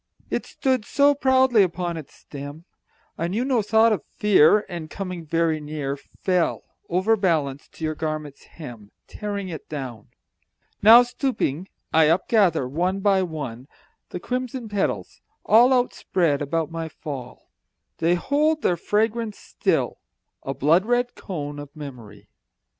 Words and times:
It 0.31 0.47
stood 0.47 0.83
so 0.83 1.13
proudly 1.13 1.61
up 1.63 1.73
upon 1.75 1.95
its 1.95 2.15
stem, 2.15 2.65
I 3.19 3.27
knew 3.27 3.45
no 3.45 3.61
thought 3.61 3.91
of 3.93 4.03
fear, 4.15 4.65
And 4.67 4.89
coming 4.89 5.27
very 5.27 5.59
near 5.59 5.95
Fell, 5.95 6.63
overbalanced, 6.89 7.71
to 7.73 7.83
your 7.83 7.93
garment's 7.93 8.45
hem, 8.45 8.89
Tearing 9.05 9.49
it 9.49 9.69
down. 9.69 10.07
Now, 10.81 11.03
stooping, 11.03 11.67
I 11.93 12.07
upgather, 12.07 12.67
one 12.67 13.01
by 13.01 13.21
one, 13.21 13.67
The 14.09 14.19
crimson 14.19 14.67
petals, 14.69 15.21
all 15.45 15.71
Outspread 15.71 16.41
about 16.41 16.71
my 16.71 16.89
fall. 16.89 17.51
They 17.99 18.15
hold 18.15 18.63
their 18.63 18.77
fragrance 18.77 19.37
still, 19.37 19.99
a 20.41 20.55
blood 20.55 20.83
red 20.87 21.13
cone 21.13 21.59
Of 21.59 21.75
memory. 21.75 22.27